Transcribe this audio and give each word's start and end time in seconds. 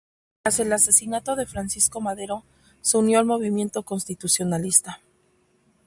Tras 0.41 0.59
el 0.59 0.73
asesinato 0.73 1.35
de 1.35 1.45
Francisco 1.45 2.01
Madero, 2.01 2.43
se 2.81 2.97
unió 2.97 3.19
al 3.19 3.25
movimiento 3.25 3.83
constitucionalista. 3.83 4.99